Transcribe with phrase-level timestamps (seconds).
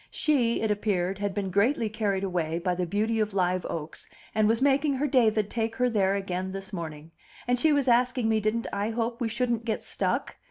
[0.09, 4.47] She, it appeared, had been greatly carried away by the beauty of Live Oaks, and
[4.47, 7.11] was making her David take her there again this morning;
[7.47, 10.37] and she was asking me didn't I hope we shouldn't get stuck?